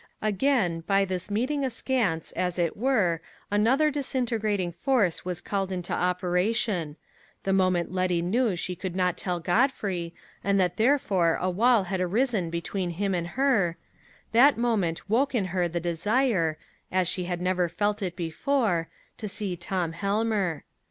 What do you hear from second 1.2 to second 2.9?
meeting askance, as it